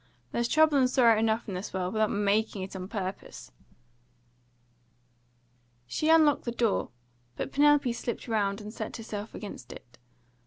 [0.31, 3.51] There's trouble and sorrow enough in the world, without MAKING it on purpose!"
[5.85, 6.89] She unlocked the door,
[7.35, 9.99] but Penelope slipped round and set herself against it.